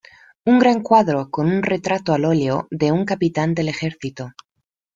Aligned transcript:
Un 0.45 0.57
gran 0.57 0.81
cuadro 0.81 1.29
con 1.29 1.45
un 1.45 1.61
retrato 1.61 2.11
al 2.11 2.25
óleo 2.25 2.67
de 2.71 2.91
un 2.91 3.05
capitán 3.05 3.53
del 3.53 3.69
ejército. 3.69 4.33